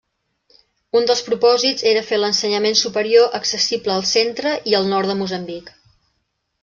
[0.99, 5.71] Un dels propòsits era fer l'ensenyament superior accessible al centre i el nord de Moçambic.